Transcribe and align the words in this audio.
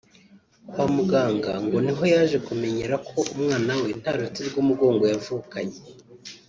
Kwa 0.71 0.85
muganga 0.95 1.51
ngo 1.63 1.77
niho 1.85 2.03
yaje 2.13 2.37
kumenyera 2.47 2.95
ko 3.07 3.17
umwana 3.33 3.71
we 3.81 3.89
nta 3.99 4.11
ruti 4.17 4.41
rw’umugongo 4.47 5.03
yavukanye 5.11 5.79